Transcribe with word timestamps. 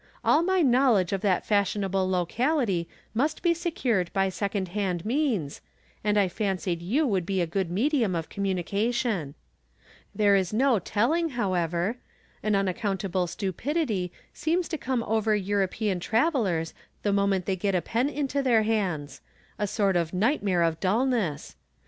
All 0.25 0.41
my 0.41 0.63
laiowledge 0.63 1.11
of 1.13 1.21
that 1.21 1.45
fashionable 1.45 2.09
locality 2.09 2.89
must 3.13 3.37
18 3.45 3.53
From 3.53 3.59
Different 3.61 3.61
Standpoints. 3.61 3.63
be 3.63 3.69
secTired 4.09 4.13
by 4.13 4.29
second 4.29 4.67
hand 4.69 5.05
means, 5.05 5.61
and 6.03 6.17
I 6.17 6.27
fancied 6.27 6.81
yon 6.81 7.11
might 7.11 7.23
be 7.27 7.39
a 7.39 7.45
good 7.45 7.69
medium 7.69 8.15
of 8.15 8.27
communication. 8.27 9.35
There 10.15 10.35
is 10.35 10.51
no 10.51 10.79
telling, 10.79 11.29
however. 11.29 11.97
An 12.41 12.55
unaccountable 12.55 13.27
stupidity 13.27 14.11
seems 14.33 14.67
to 14.69 14.77
come 14.79 15.03
over 15.03 15.35
European 15.35 15.99
travelers 15.99 16.73
the 17.03 17.13
moment 17.13 17.45
they 17.45 17.55
get 17.55 17.75
a 17.75 17.81
pen 17.83 18.09
into 18.09 18.41
their 18.41 18.63
hands— 18.63 19.21
a 19.59 19.67
sort 19.67 19.95
of 19.95 20.13
nightmare 20.15 20.63
of 20.63 20.79
dullness. 20.79 21.55